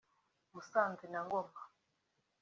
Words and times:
Musanze 0.53 1.05
na 1.11 1.21
Ngoma 1.25 1.61